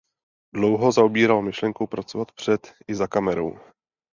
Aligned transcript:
Dlouho 0.55 0.91
zaobíral 0.91 1.41
myšlenkou 1.41 1.87
pracovat 1.87 2.31
před 2.31 2.73
i 2.87 2.95
za 2.95 3.07
kamerou. 3.07 3.59